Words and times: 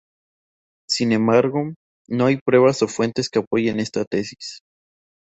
Sin 0.89 1.11
embargo, 1.11 1.75
no 2.09 2.25
hay 2.25 2.37
pruebas 2.43 2.81
o 2.81 2.87
fuentes 2.87 3.29
que 3.29 3.37
apoyen 3.37 3.79
esta 3.79 4.03
tesis. 4.03 4.61